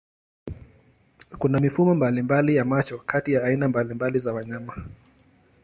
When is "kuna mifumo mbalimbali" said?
1.39-2.55